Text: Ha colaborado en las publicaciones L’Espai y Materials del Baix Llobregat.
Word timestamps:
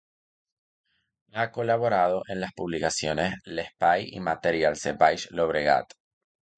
Ha 1.33 1.51
colaborado 1.51 2.23
en 2.27 2.39
las 2.41 2.53
publicaciones 2.55 3.35
L’Espai 3.45 4.07
y 4.11 4.19
Materials 4.19 4.81
del 4.87 4.97
Baix 4.97 5.29
Llobregat. 5.29 5.93